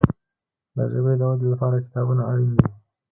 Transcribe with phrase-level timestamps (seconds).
[0.75, 2.65] د ژبي د ودي لپاره کتابونه اړین دي.